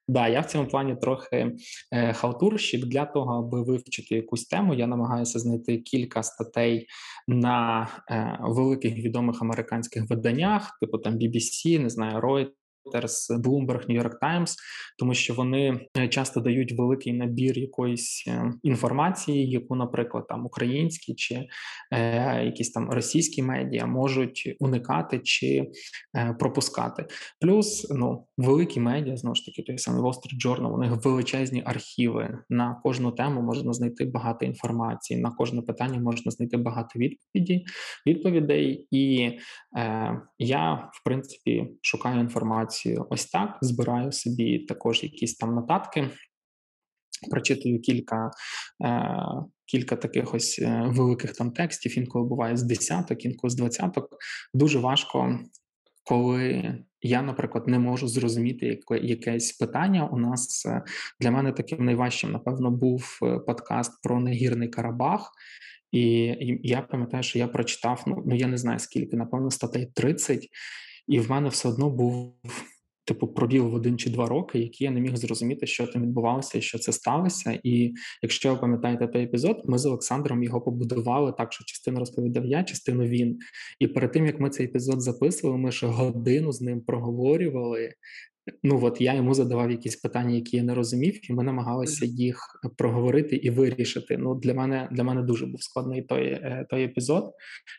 [0.08, 1.56] Да, я в цьому плані трохи
[1.92, 2.84] е, халтурщик.
[2.86, 6.86] Для того, аби вивчити якусь тему, я намагаюся знайти кілька статей
[7.28, 12.50] на е, великих відомих американських виданнях, типу там BBC, не знаю, Reuters,
[13.30, 14.54] Bloomberg, New York Times,
[14.98, 21.14] тому що вони е, часто дають великий набір якоїсь е, інформації, яку, наприклад, там українські
[21.14, 21.46] чи
[21.92, 25.70] е, якісь там російські медіа можуть уникати чи
[26.16, 27.06] е, пропускати.
[27.40, 31.62] Плюс ну великі медіа знову ж таки той самий Wall Street Journal, у них величезні
[31.66, 35.20] архіви на кожну тему можна знайти багато інформації.
[35.20, 37.66] На кожне питання можна знайти багато відповідей,
[38.06, 39.30] відповідей, і
[39.78, 46.10] е, я в принципі шукаю інформацію інформацію ось так, збираю собі також якісь там нотатки,
[47.30, 48.30] прочитую кілька
[48.84, 49.16] е,
[49.66, 54.08] кілька таких ось е, великих там текстів, інколи буває з десяток, інколи з двадцяток.
[54.54, 55.40] Дуже важко.
[56.06, 60.82] Коли я, наприклад, не можу зрозуміти якесь питання, у нас е,
[61.20, 65.32] для мене таким найважчим, напевно, був е, подкаст про негірний Карабах,
[65.92, 70.48] і, я пам'ятаю, що я прочитав ну ну я не знаю скільки, напевно, статей 30,
[71.08, 72.34] і в мене все одно був
[73.04, 76.58] типу пробіл в один чи два роки, які я не міг зрозуміти, що там відбувалося
[76.58, 77.60] і що це сталося.
[77.62, 82.46] І якщо ви пам'ятаєте той епізод, ми з Олександром його побудували так, що частину розповідав
[82.46, 83.38] я, частину він.
[83.78, 87.92] І перед тим як ми цей епізод записували, ми ще годину з ним проговорювали,
[88.62, 92.60] Ну от я йому задавав якісь питання, які я не розумів, і ми намагалися їх
[92.76, 94.16] проговорити і вирішити.
[94.18, 97.32] Ну для мене для мене дуже був складний той е, той епізод.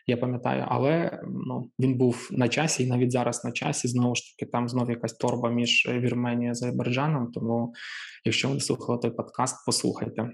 [0.06, 4.22] Я пам'ятаю, але ну він був на часі, і навіть зараз на часі знову ж
[4.22, 7.32] таки там знову якась торба між Вірменією і Азербайджаном.
[7.32, 7.74] Тому,
[8.24, 10.30] якщо ви не слухали той подкаст, послухайте.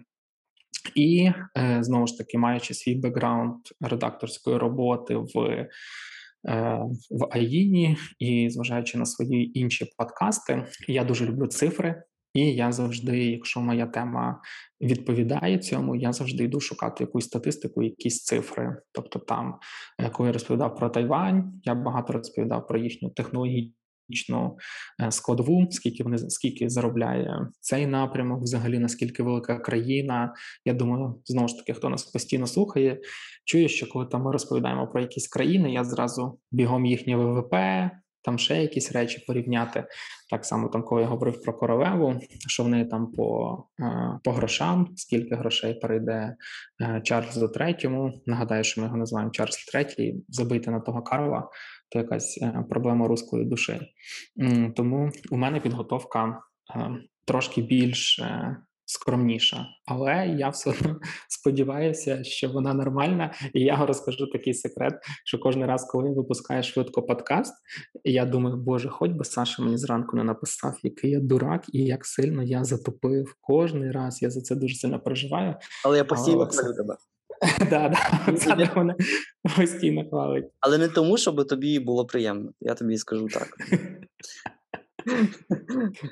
[0.94, 5.68] І е, знову ж таки, маючи свій бекграунд редакторської роботи в Е,
[7.10, 12.02] в Аїні і зважаючи на свої інші подкасти, я дуже люблю цифри.
[12.34, 14.40] І я завжди, якщо моя тема
[14.80, 18.76] відповідає цьому, я завжди йду шукати якусь статистику, якісь цифри.
[18.92, 19.58] Тобто, там,
[19.98, 23.72] е, коли я розповідав про Тайвань, я багато розповідав про їхню е,
[25.10, 30.34] складову, скільки вони скільки заробляє цей напрямок, взагалі наскільки велика країна.
[30.64, 33.00] Я думаю, знову ж таки, хто нас постійно слухає,
[33.44, 37.54] чує, що коли там ми розповідаємо про якісь країни, я зразу бігом їхнє ВВП.
[38.24, 39.84] Там ще якісь речі порівняти.
[40.30, 44.32] Так само, там, коли я говорив про королеву, що в неї там по е, по
[44.32, 46.36] грошам, скільки грошей перейде
[46.82, 48.12] е, Чарльзу Третьому.
[48.26, 51.48] Нагадаю, що ми його називаємо Чарльз Третій, забити на того Карла,
[51.92, 53.80] то якась е, проблема руської душі.
[54.76, 56.40] Тому у мене підготовка
[57.24, 58.20] трошки більш
[58.92, 63.34] скромніша, але я все одно сподіваюся, що вона нормальна.
[63.54, 67.54] І я розкажу такий секрет, що кожен раз, коли я випускаю швидко подкаст,
[68.04, 72.06] я думаю, боже, хоч би Саша мені зранку не написав, який я дурак, і як
[72.06, 74.22] сильно я затопив кожний раз.
[74.22, 75.54] Я за це дуже сильно переживаю.
[75.84, 76.96] Але я постійно хвалю тебе.
[77.70, 77.92] Да,
[78.28, 78.94] Олександр мене
[79.56, 80.44] постійно хвалить.
[80.60, 82.52] Але не тому, щоб тобі було приємно.
[82.60, 83.56] Я тобі скажу так.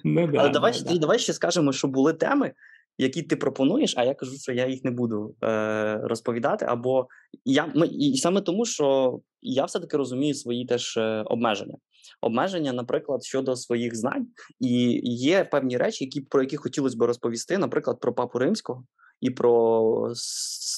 [0.05, 0.99] Ну, да, Але давай да.
[0.99, 2.53] давай ще скажемо, що були теми,
[2.99, 6.66] які ти пропонуєш, а я кажу, що я їх не буду е, розповідати.
[6.69, 7.07] Або
[7.45, 11.77] я ми, і саме тому, що я все-таки розумію свої теж е, обмеження.
[12.21, 14.27] Обмеження, наприклад, щодо своїх знань,
[14.61, 18.85] і є певні речі, які про які хотілося б розповісти, наприклад, про папу римського
[19.20, 20.12] і про,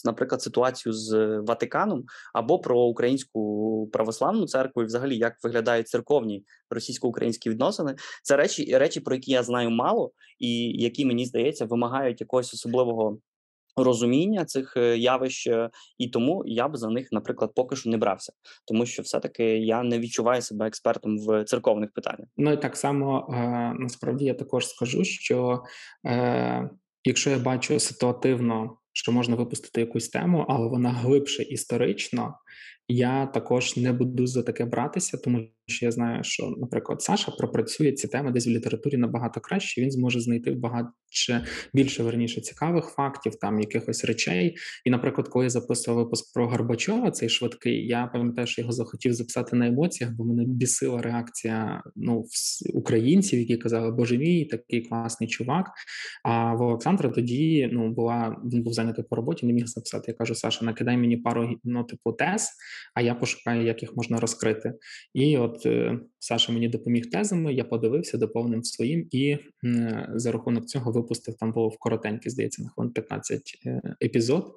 [0.05, 7.51] наприклад, ситуацію з Ватиканом або про українську православну церкву, і взагалі як виглядають церковні російсько-українські
[7.51, 7.95] відносини.
[8.23, 13.19] Це речі, речі, про які я знаю мало, і які мені здається вимагають якогось особливого.
[13.77, 17.97] Розуміння цих е, явищ, е, і тому я б за них, наприклад, поки що не
[17.97, 18.33] брався,
[18.67, 22.29] тому що все-таки я не відчуваю себе експертом в церковних питаннях.
[22.37, 23.37] Ну і так само е,
[23.79, 25.63] насправді я також скажу, що
[27.05, 32.35] Якщо я бачу ситуативно, що можна випустити якусь тему, але вона глибше історично,
[32.89, 37.93] я також не буду за таке братися, тому що я знаю, що, наприклад, Саша пропрацює
[37.93, 39.81] ці теми десь в літературі набагато краще.
[39.81, 40.89] Він зможе знайти багато
[41.75, 44.57] більше верніше цікавих фактів, там якихось речей.
[44.85, 49.15] І, наприклад, коли я записував випуск про Горбачова, цей швидкий, я пам'ятаю, що його захотів
[49.15, 52.25] записати на емоціях, бо мене бісила реакція ну,
[52.75, 55.71] українців, які казали, Боже мій, такий класний чувак.
[56.25, 60.05] А в Олександра тоді ну була він був зайнятий по роботі, не міг записати.
[60.09, 62.51] Я кажу, Саша, накидай мені пару ну, типу тез,
[62.95, 64.75] а я пошукаю, як їх можна розкрити.
[65.15, 69.37] І от е, Саша мені допоміг тезами, я подивився, доповнив своїм, і
[70.15, 74.55] за рахунок цього випустив там було в коротенький, здається, на хвилин 15 е, епізод.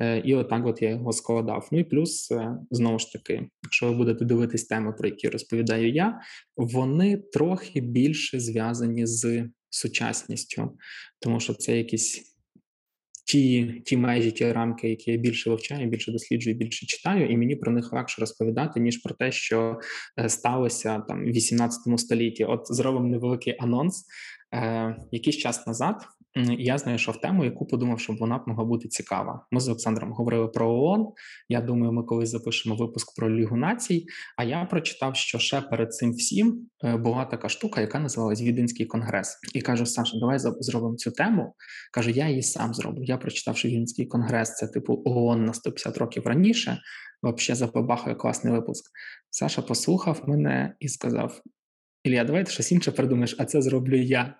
[0.00, 1.68] Е, і отак от я його складав.
[1.72, 2.32] Ну і плюс,
[2.70, 6.20] знову ж таки, якщо ви будете дивитись теми, про які розповідаю я,
[6.56, 10.76] вони трохи більше зв'язані з сучасністю,
[11.20, 12.35] тому що це якісь
[13.26, 17.56] ті ті межі, ті рамки, які я більше вивчаю, більше досліджую, більше читаю, і мені
[17.56, 19.80] про них легше розповідати ніж про те, що
[20.18, 22.44] е, сталося там в 18 столітті.
[22.44, 24.04] От зробимо невеликий анонс.
[24.54, 25.96] Е, Якийсь час назад
[26.58, 29.46] я знайшов тему, яку подумав, що вона б могла бути цікава.
[29.50, 31.06] Ми з Олександром говорили про ООН.
[31.48, 34.06] Я думаю, ми колись запишемо випуск про Лігу націй.
[34.36, 38.86] А я прочитав, що ще перед цим всім е, була така штука, яка називалась Віденський
[38.86, 39.38] конгрес.
[39.54, 41.54] І кажу, Саша, давай зробимо цю тему.
[41.92, 43.02] Кажу, я її сам зроблю.
[43.02, 46.78] Я прочитав, що Віденський конгрес це типу ООН на 150 років раніше.
[47.22, 48.84] Взагалі забабахує класний випуск.
[49.30, 51.42] Саша послухав мене і сказав:
[52.04, 54.34] Ілля, давай ти щось інше придумаєш, а це зроблю я.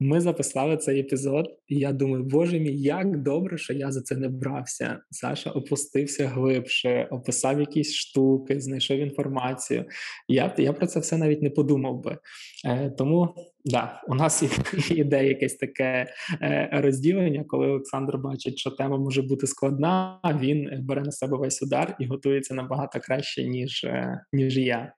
[0.00, 4.16] Ми записали цей епізод, і я думаю, боже мій, як добре, що я за це
[4.16, 4.98] не брався.
[5.10, 9.84] Саша опустився глибше, описав якісь штуки, знайшов інформацію.
[10.28, 12.18] Я я про це все навіть не подумав би.
[12.66, 14.44] Е, Тому да, у нас
[14.90, 16.06] іде якесь таке
[16.42, 21.62] е, розділення, коли Олександр бачить, що тема може бути складна, він бере на себе весь
[21.62, 24.92] удар і готується набагато краще, ніж, е, ніж я.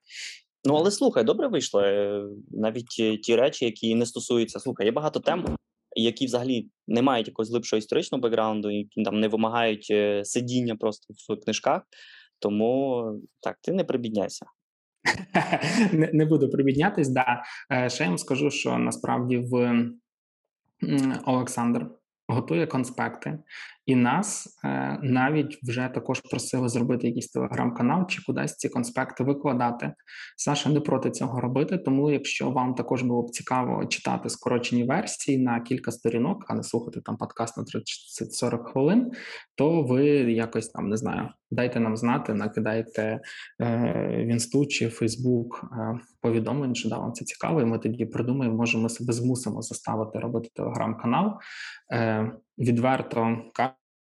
[0.66, 1.80] Ну, але слухай, добре вийшло.
[1.80, 4.60] Е, навіть ті речі, які не стосуються.
[4.60, 5.56] Слухай, є багато тем,
[5.96, 11.14] які взагалі не мають якогось глибшого історичного бекграунду, які там не вимагають е, сидіння просто
[11.34, 11.82] в книжках.
[12.38, 13.04] Тому
[13.40, 14.46] так, ти не прибідняйся.
[15.92, 17.42] Не не буду прибіднятись, да.
[17.72, 19.84] Е, ще я вам скажу, що насправді в
[21.26, 21.86] Олександр
[22.28, 23.38] готує конспекти,
[23.86, 29.92] і нас е, навіть вже також просили зробити якийсь телеграм-канал чи кудись ці конспекти викладати.
[30.36, 31.78] Саша не проти цього робити.
[31.78, 36.62] Тому, якщо вам також було б цікаво читати скорочені версії на кілька сторінок, а не
[36.62, 39.10] слухати там подкаст на 30-40 хвилин,
[39.54, 43.20] то ви якось там не знаю, дайте нам знати, накидайте е,
[44.26, 48.56] в інсту чи Фейсбук е, повідомлень, що да, вам це цікаво, і ми тоді придумаємо,
[48.56, 51.32] може, ми себе змусимо заставити робити телеграм-канал.
[51.92, 53.36] Е, Відверто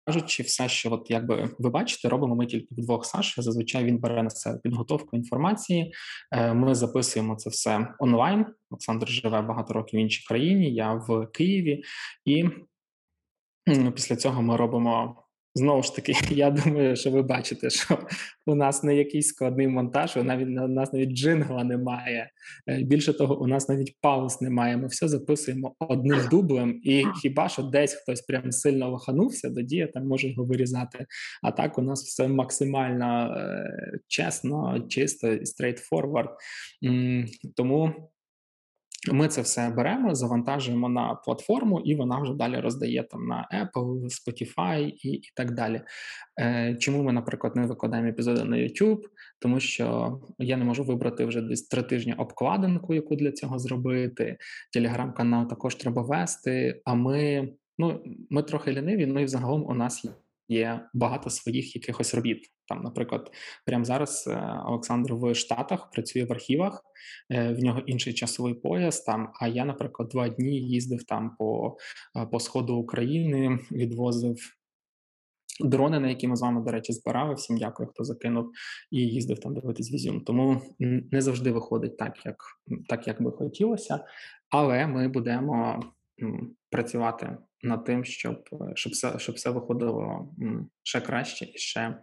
[0.06, 3.42] кажучи, все, що от якби ви бачите, робимо ми тільки вдвох Саші.
[3.42, 5.94] Зазвичай він бере на себе підготовку інформації.
[6.32, 8.46] Е, ми записуємо це все онлайн.
[8.72, 10.74] Олександр живе багато років в іншій країні.
[10.74, 11.84] Я в Києві,
[12.26, 12.46] і
[13.96, 15.23] після цього ми робимо
[15.56, 18.00] Знову ж таки, я думаю, що ви бачите, що
[18.46, 22.30] у нас не якийсь складний монтаж, у навіть у нас навіть джингла немає.
[22.68, 24.78] Е, більше того, у нас навіть пауз немає.
[24.78, 29.88] Ми все записуємо одним дублем, і хіба що десь хтось прям сильно лоханувся, тоді я
[29.88, 31.06] там можу його вирізати.
[31.44, 36.30] А так у нас все максимально е, чесно, чисто і straightforward.
[37.56, 38.13] Тому
[39.12, 44.04] ми це все беремо, завантажуємо на платформу, і вона вже далі роздає там на Apple,
[44.04, 45.82] Spotify і і так далі.
[46.40, 49.02] Е, Чому ми, наприклад, не викладаємо епізоди на YouTube?
[49.40, 54.38] Тому що я не можу вибрати вже десь три тижні обкладинку, яку для цього зробити.
[54.74, 56.82] Телеграм-канал також треба вести.
[56.86, 60.06] А ми ну ми трохи ліниві, ну і взагалом у нас
[60.50, 62.53] є багато своїх якихось робіт.
[62.68, 63.32] Там, наприклад,
[63.66, 66.82] прямо зараз е, Олександр в Штатах працює в архівах,
[67.32, 69.02] е, в нього інший часовий пояс.
[69.02, 71.78] Там, а я, наприклад, два дні їздив там по,
[72.18, 74.38] е, по сходу України, відвозив.
[75.60, 77.34] Дрони, на які ми з вами, до речі, збирали.
[77.34, 78.52] Всім дякую, хто закинув
[78.92, 80.22] і їздив там дивитись візюм.
[80.22, 82.36] Тому не завжди виходить так, як
[82.90, 84.06] так, як би хотілося,
[84.50, 85.84] але ми будемо
[86.70, 90.36] працювати над тим, щоб щоб все щоб все виходило
[90.84, 91.98] ще краще і ще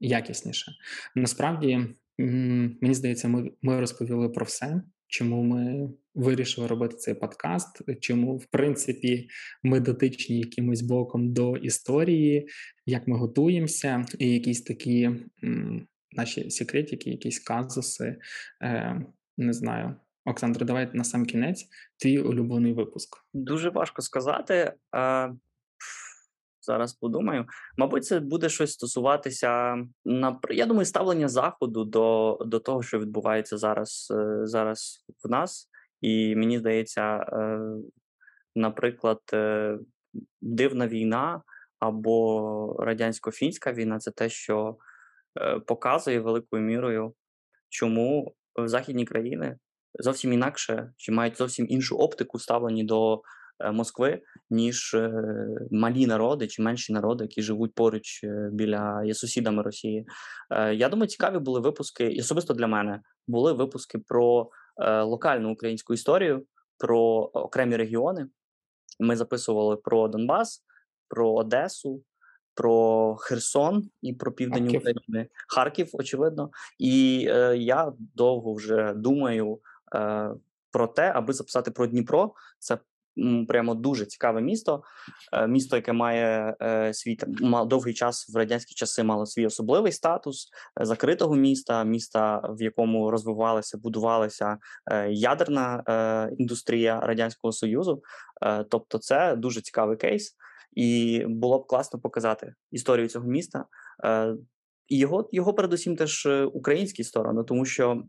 [0.00, 0.72] якісніше.
[1.14, 1.80] Насправді,
[2.18, 4.82] мені здається, ми, ми розповіли про все.
[5.06, 7.82] Чому ми вирішили робити цей подкаст?
[8.00, 9.28] Чому, в принципі,
[9.62, 12.48] ми дотичні якимось боком до історії,
[12.86, 15.10] як ми готуємося, і якісь такі
[16.12, 18.16] наші секретики, якісь казуси,
[18.62, 19.00] е,
[19.36, 23.16] не знаю, Олександр, давай на сам кінець твій улюблений випуск.
[23.32, 24.72] Дуже важко сказати.
[24.92, 25.30] А,
[26.66, 27.46] Зараз подумаю.
[27.76, 33.58] Мабуть, це буде щось стосуватися на я думаю, ставлення заходу до до того, що відбувається
[33.58, 35.68] зараз е, зараз в нас,
[36.00, 37.60] і мені здається, е,
[38.54, 39.78] наприклад, е,
[40.40, 41.42] дивна війна
[41.78, 44.76] або радянсько-фінська війна це те, що
[45.66, 47.14] показує великою мірою,
[47.68, 48.34] чому
[48.66, 49.56] західні країни
[49.98, 53.22] зовсім інакше, чи мають зовсім іншу оптику ставлені до
[53.60, 55.12] е, Москви, ніж е,
[55.70, 60.06] малі народи чи менші народи, які живуть поруч е, біля є сусідами Росії.
[60.74, 64.50] Я думаю, цікаві були випуски, і особисто для мене були випуски про
[65.04, 66.46] локальну українську історію,
[66.78, 66.98] про
[67.32, 68.26] окремі регіони.
[69.00, 70.64] Ми записували про Донбас,
[71.08, 72.02] про Одесу.
[72.56, 74.76] Про Херсон і про південь.
[74.76, 79.60] України, Харків, очевидно, і е, я довго вже думаю
[80.70, 82.34] про те, аби записати про Дніпро.
[82.58, 82.78] Це
[83.48, 84.82] прямо дуже цікаве місто.
[85.32, 87.18] Е, місто, яке має е, свій
[87.66, 90.48] довгий час в радянські часи мало свій особливий статус
[90.80, 94.58] закритого міста, міста, в якому розвивалася, будувалася
[95.08, 95.84] ядерна
[96.38, 98.02] індустрія радянського союзу.
[98.70, 100.36] Тобто, це дуже цікавий кейс,
[100.72, 103.64] і було б класно показати історію цього міста.
[104.88, 108.02] І його його передусім теж українські сторони, тому що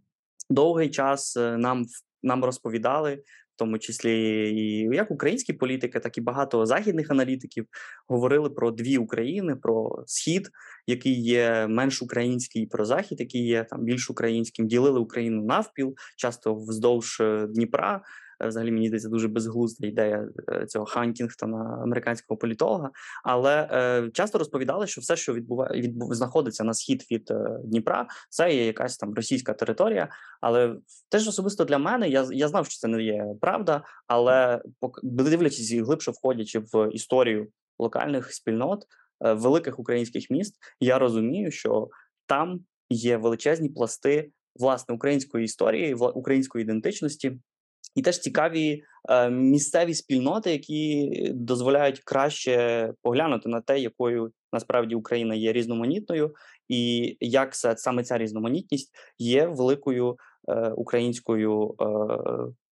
[0.50, 1.86] довгий час е, нам
[2.24, 4.14] нам розповідали, в тому числі
[4.50, 7.66] і як українські політики, так і багато західних аналітиків
[8.08, 10.50] говорили про дві України: про схід,
[10.88, 14.68] який є менш український, і про захід, який є там більш українським.
[14.68, 18.02] Ділили Україну навпіл, часто вздовж е, Дніпра.
[18.43, 22.91] Е, взагалі мені здається дуже безглузда ідея е, цього Хантінгтона, американського політолога.
[23.24, 28.08] Але е, часто розповідали, що все, що відбуває, відбув, знаходиться на схід від е, Дніпра,
[28.30, 30.10] це є якась там російська територія.
[30.41, 30.76] Але
[31.10, 34.62] теж особисто для мене я я знав, що це не є правда, але
[35.04, 37.48] дивлячись і глибше входячи в історію
[37.80, 38.86] локальних спільнот
[39.26, 41.89] е, великих українських міст, я розумію, що
[42.26, 47.38] там є величезні пласти власне української історії, української ідентичності.
[47.95, 55.36] І теж цікаві е, місцеві спільноти, які дозволяють краще поглянути на те, якою насправді Україна
[55.36, 56.34] є різноманітною,
[56.69, 60.15] і як саме ця різноманітність є великою
[60.50, 61.86] е, українською, е,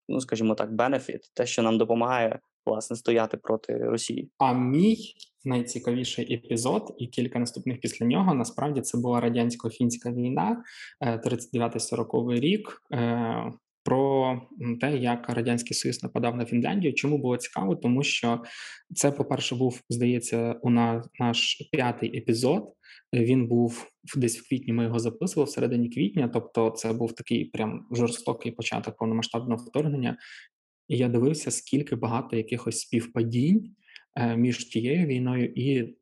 [0.09, 4.29] ну скажімо так, бенефіт, те, що нам допомагає власне стояти проти Росії.
[4.37, 4.97] А мій
[5.45, 10.63] найцікавіший епізод, і кілька наступних після нього насправді це була радянсько-фінська війна,
[11.01, 12.81] 39-40 е, рік.
[13.83, 14.41] Про
[14.81, 16.93] те, як радянський союз нападав на Фінляндію.
[16.93, 17.75] Чому було цікаво?
[17.75, 18.43] Тому що
[18.95, 22.73] це, по-перше, був здається, у нас наш п'ятий епізод.
[23.13, 24.73] Він був десь в квітні.
[24.73, 26.27] Ми його записували в середині квітня.
[26.33, 30.17] Тобто, це був такий прям жорстокий початок повномасштабного вторгнення.
[30.87, 33.75] І я дивився, скільки багато якихось співпадінь
[34.15, 35.95] е, між тією війною і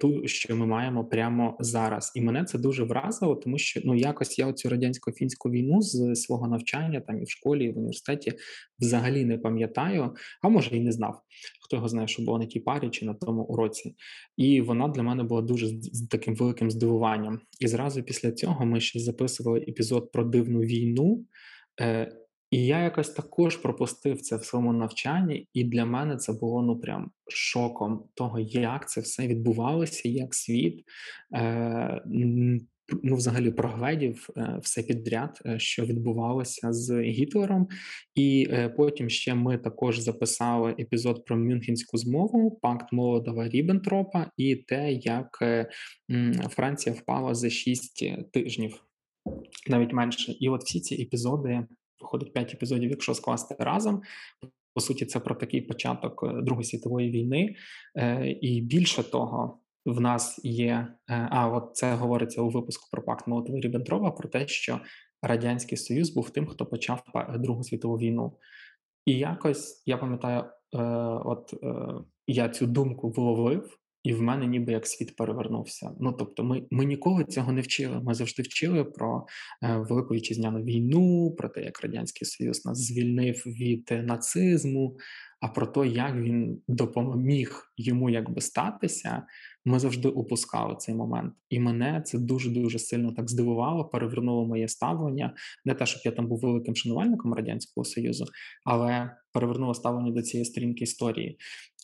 [0.00, 2.12] ту, що ми маємо прямо зараз.
[2.14, 6.48] І мене це дуже вразило, тому що ну якось я цю радянсько-фінську війну з свого
[6.48, 8.32] навчання там і в школі, і в університеті
[8.80, 11.20] взагалі не пам'ятаю, а може і не знав.
[11.64, 13.94] Хто його знає, що було на тій парі чи на тому уроці.
[14.36, 17.40] І вона для мене була дуже з таким великим здивуванням.
[17.60, 21.24] І зразу після цього ми ще записували епізод про дивну війну.
[21.80, 22.12] Е,
[22.50, 26.80] і я якось також пропустив це в своєму навчанні, і для мене це було ну
[26.80, 30.84] прям шоком того, як це все відбувалося, як світ
[31.34, 32.02] е,
[33.02, 37.68] ну, взагалі прогледів е, все підряд, е, що відбувалося з Гітлером.
[38.14, 44.56] І е, потім ще ми також записали епізод про Мюнхенську змову, пакт молодого Ріббентропа і
[44.56, 45.70] те, як е,
[46.50, 48.84] Франція впала за шість тижнів,
[49.68, 50.32] навіть менше.
[50.32, 51.66] І от всі ці епізоди
[52.00, 54.02] виходить п'ять епізодів, якщо скласти разом.
[54.76, 57.56] По суті, це про такий початок е, Другої світової війни,
[57.96, 60.88] е, і більше того, в нас є.
[61.10, 64.80] Е, а от це говориться у випуску про пакт молотова ріббентропа про те, що
[65.22, 67.02] радянський союз був тим, хто почав
[67.38, 68.38] Другу світову війну.
[69.06, 70.44] І якось я пам'ятаю,
[71.24, 71.54] от
[72.26, 75.90] я цю думку вловив, і в мене ніби як світ перевернувся.
[76.00, 78.00] Ну тобто, ми ми ніколи цього не вчили.
[78.00, 79.26] Ми завжди вчили про
[79.62, 84.96] е, велику вітчизняну війну, про те, як радянський союз нас звільнив від нацизму.
[85.40, 89.22] А про те, як він допоміг йому якби статися,
[89.64, 91.34] ми завжди упускали цей момент.
[91.50, 95.34] І мене це дуже дуже сильно так здивувало, перевернуло моє ставлення.
[95.64, 98.24] Не те, щоб я там був великим шанувальником радянського союзу,
[98.64, 101.38] але перевернуло ставлення до цієї сторінки історії.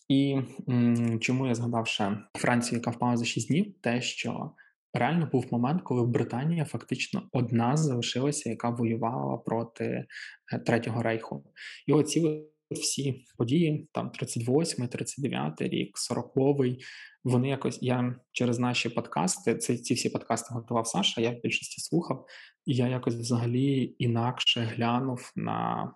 [0.09, 0.39] І
[0.69, 4.51] м, чому я згадав ще Францію, яка впала за 6 днів, те, що
[4.95, 10.07] реально був момент, коли Британія фактично одна залишилася, яка воювала проти
[10.53, 11.45] е, Третього рейху.
[11.87, 16.85] І оці всі події, там 38, 39 рік, 40-й,
[17.25, 21.21] вони якось я через наші подкасти, це ці всі подкасти готував Саша.
[21.21, 22.27] Я в більшості слухав,
[22.67, 25.93] і я якось взагалі інакше глянув на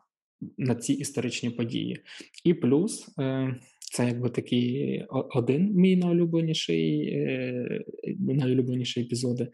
[0.58, 2.02] на ці історичні події.
[2.44, 3.60] І плюс е,
[3.96, 7.84] це якби такий один мій найулюбленіший, е,
[8.18, 9.48] найулюбленіші епізоди.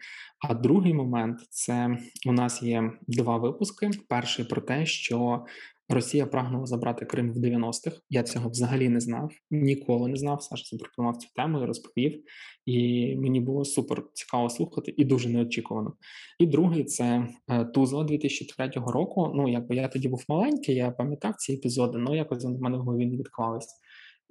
[0.48, 3.90] А другий момент це у нас є два випуски.
[4.08, 5.44] Перший про те, що
[5.88, 8.00] Росія прагнула забрати Крим в 90-х.
[8.10, 10.42] Я цього взагалі не знав, ніколи не знав.
[10.42, 12.22] Саша запропонував цю тему і розповів.
[12.66, 15.92] І мені було супер цікаво слухати і дуже неочікувано.
[16.38, 19.32] І другий це е, Тузла 2003 року.
[19.34, 22.76] Ну якби я тоді був маленький, я пам'ятав ці епізоди, але якось вони в мене
[22.76, 23.81] в голові не відклались.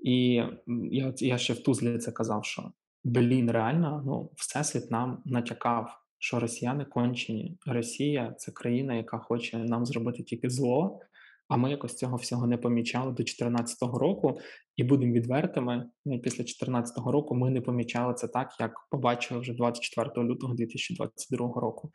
[0.01, 0.43] І
[0.91, 2.71] я я ще в Тузлі це казав, що
[3.03, 7.57] блін, реально, ну всесвіт нам натякав, що росіяни кончені.
[7.65, 10.99] Росія це країна, яка хоче нам зробити тільки зло.
[11.47, 14.39] А ми якось цього всього не помічали до 2014 року,
[14.75, 15.89] і будемо відвертими.
[16.05, 21.61] Ну, після 2014 року ми не помічали це так, як побачили вже 24 лютого 2022
[21.61, 21.91] року.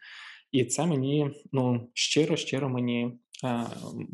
[0.52, 3.18] І це мені ну щиро, щиро мені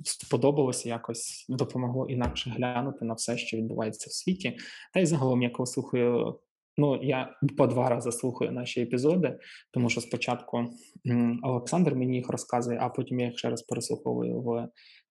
[0.05, 4.57] сподобалося якось допомогло інакше глянути на все, що відбувається в світі.
[4.95, 6.39] Та й загалом, я коли слухаю.
[6.77, 9.39] Ну, я по два рази слухаю наші епізоди,
[9.71, 10.65] тому що спочатку
[11.43, 14.69] Олександр мені їх розказує, а потім я їх ще раз переслуховую в Е,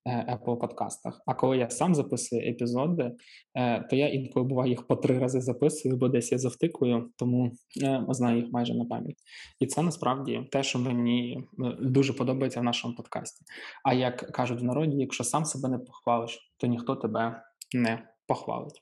[0.07, 1.21] Apple подкастах.
[1.25, 3.11] А коли я сам записую епізоди,
[3.55, 7.51] е, то я інколи буває їх по три рази записую, бо десь я завтикую, тому
[7.83, 9.17] е, знаю їх майже на пам'ять.
[9.59, 11.43] І це насправді те, що мені
[11.81, 13.45] дуже подобається в нашому подкасті.
[13.83, 17.43] А як кажуть в народі, якщо сам себе не похвалиш, то ніхто тебе
[17.75, 18.81] не похвалить.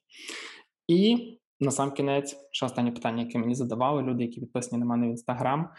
[0.88, 1.18] І
[1.60, 5.10] на сам кінець, ще останнє питання, яке мені задавали люди, які підписані на мене в
[5.10, 5.70] інстаграм,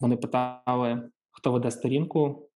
[0.00, 2.48] вони питали, хто веде сторінку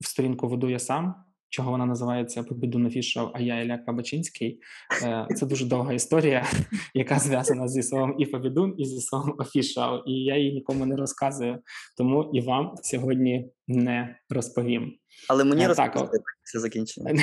[0.00, 1.14] в сторінку веду я сам.
[1.52, 4.60] Чого вона називається Побіду Фішов, а я Ілля Кабачинський.
[5.02, 6.46] Е, це дуже довга історія,
[6.94, 10.02] яка зв'язана зі словом і Побідун, і зі словом офішал.
[10.06, 11.58] І я її нікому не розказую,
[11.96, 14.92] тому і вам сьогодні не розповім.
[15.28, 17.14] Але мені е, розповісти після закінчення.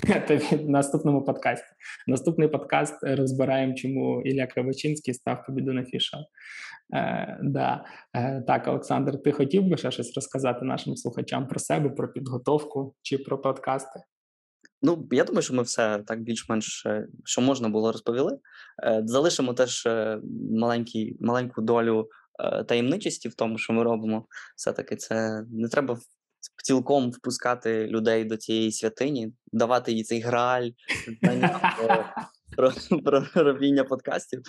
[0.52, 1.68] В наступному подкасті.
[2.08, 6.18] Наступний подкаст розбираємо, чому Ілля Кравачинський став побіду фіша.
[6.96, 7.86] Е, да.
[8.16, 12.96] Е, Так, Олександр, ти хотів би ще щось розказати нашим слухачам про себе, про підготовку
[13.02, 14.00] чи про подкасти?
[14.82, 18.40] Ну, я думаю, що ми все так більш-менш е, що можна було розповіли.
[18.84, 19.88] Е, залишимо теж
[20.52, 22.10] маленький, маленьку долю
[22.68, 24.26] таємничості в тому, що ми робимо.
[24.56, 25.98] Все-таки це не треба
[26.68, 31.76] цілком впускати людей до цієї святині, давати їй цей знання
[32.58, 32.72] про,
[33.04, 34.42] про робіння подкастів.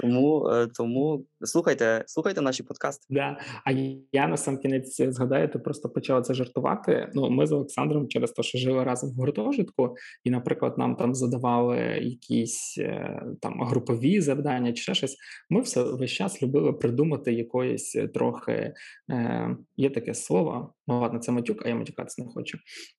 [0.00, 3.06] Тому, е, тому слухайте, слухайте наші подкасти.
[3.10, 3.38] Да.
[3.64, 3.70] А
[4.12, 7.10] я на сам кінець згадаю, ти просто почала це жартувати.
[7.14, 9.94] Ну, ми з Олександром через те, що жили разом в гуртожитку,
[10.24, 15.16] і, наприклад, нам там задавали якісь е, там групові завдання чи ще щось.
[15.50, 18.74] Ми все весь час любили придумати якоїсь трохи
[19.10, 20.74] е, є таке слово.
[20.86, 22.58] Ну ладно, це матюк, а я матюкатися не хочу.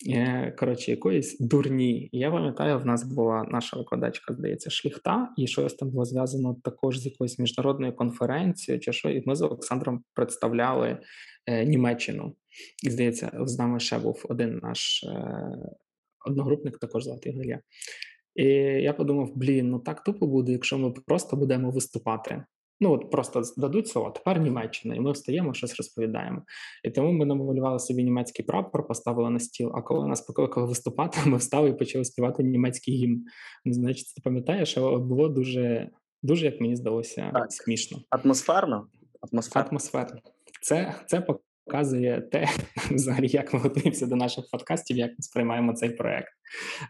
[0.09, 2.09] Е, коротше, якоїсь дурні.
[2.11, 6.99] Я пам'ятаю, в нас була наша викладачка, здається, шліхта, і щось там було зв'язано також
[6.99, 10.97] з якоюсь міжнародною конференцією, чи що, і ми з Олександром представляли
[11.47, 12.35] е, Німеччину.
[12.83, 15.57] І здається, з нами ще був один наш е,
[16.25, 17.59] одногрупник, також звати Ігоря.
[18.35, 18.45] І
[18.81, 22.43] я подумав: блін, ну так тупо буде, якщо ми просто будемо виступати.
[22.81, 26.41] Ну от просто дадуть слово, тепер Німеччина, і ми встаємо, щось розповідаємо.
[26.83, 29.71] І тому ми намалювали собі німецький прапор, поставили на стіл.
[29.75, 33.23] А коли нас покликали виступати, ми встали і почали співати німецький гімн.
[33.65, 35.89] Значить, ти пам'ятаєш, але було дуже,
[36.23, 37.51] дуже, як мені здалося, Так.
[37.53, 37.97] смішно.
[38.09, 38.87] Атмосферно.
[39.31, 39.69] Атмосферно.
[39.69, 40.19] Атмосферно.
[40.61, 41.21] Це, це
[41.65, 42.47] показує те,
[42.91, 46.33] взагалі, як ми готуємося до наших подкастів, як ми сприймаємо цей проект.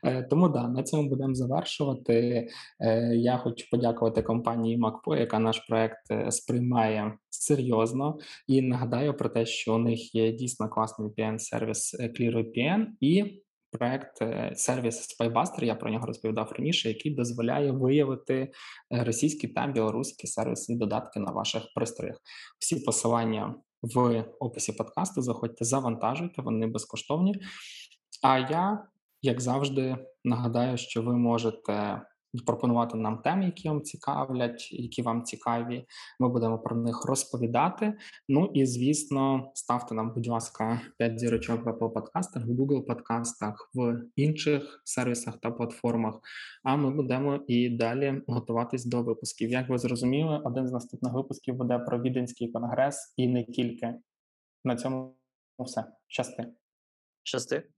[0.04, 2.48] Е, Тому да, на цьому будемо завершувати.
[2.80, 8.18] Е, Я хочу подякувати компанії MacPo, яка наш проект е, сприймає серйозно.
[8.48, 13.40] І нагадаю про те, що у них є дійсно класний VPN-сервіс е, ClearVPN і
[13.72, 14.18] проект
[14.56, 18.52] сервіс Spybuster, я про нього розповідав раніше, який дозволяє виявити
[18.90, 22.18] російські та білоруські сервіси і додатки на ваших пристроях.
[22.60, 25.22] Всі посилання в описі подкасту.
[25.22, 27.36] Заходьте, завантажуйте, вони безкоштовні.
[28.24, 28.88] А я,
[29.22, 32.02] як завжди, нагадаю, що ви можете
[32.42, 35.86] пропонувати нам теми, які вам цікавлять, які вам цікаві.
[36.20, 37.94] Ми будемо про них розповідати.
[38.30, 43.72] Ну і звісно, ставте нам, будь ласка, 5 зірочок в Apple подкастах, в Google подкастах,
[43.74, 46.20] в інших сервісах та платформах.
[46.64, 49.50] А ми будемо і далі готуватись до випусків.
[49.50, 53.96] Як ви зрозуміли, один з наступних випусків буде про Віденський конгрес і не тільки.
[54.66, 55.16] На цьому
[55.60, 55.86] все.
[56.08, 56.48] Щасти.
[57.24, 57.74] Щасти.